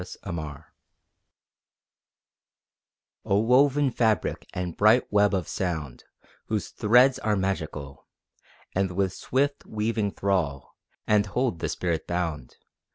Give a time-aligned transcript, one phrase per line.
[0.01, 0.63] ODE TO MUSIC
[3.23, 6.05] O woven fabric and bright web of sound,
[6.47, 8.07] Whose threads are magical,
[8.73, 10.75] And with swift weaving thrall
[11.05, 12.55] And hold the spirit bound!